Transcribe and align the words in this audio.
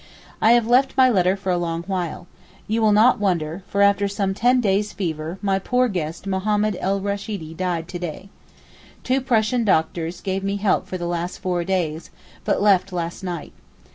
I 0.41 0.53
have 0.53 0.65
left 0.65 0.97
my 0.97 1.11
letter 1.11 1.35
for 1.37 1.51
a 1.51 1.59
long 1.59 1.83
while. 1.83 2.25
You 2.67 2.81
will 2.81 2.91
not 2.91 3.19
wonder—for 3.19 3.83
after 3.83 4.07
some 4.07 4.33
ten 4.33 4.59
days' 4.59 4.93
fever, 4.93 5.37
my 5.43 5.59
poor 5.59 5.87
guest 5.87 6.25
Mohammed 6.25 6.73
Er 6.81 6.99
Rasheedee 6.99 7.55
died 7.55 7.87
to 7.89 7.99
day. 7.99 8.29
Two 9.03 9.21
Prussian 9.21 9.63
doctors 9.63 10.19
gave 10.19 10.43
me 10.43 10.55
help 10.57 10.87
for 10.87 10.97
the 10.97 11.05
last 11.05 11.37
four 11.37 11.63
days, 11.63 12.09
but 12.43 12.59
left 12.63 12.91
last 12.91 13.23
night. 13.23 13.53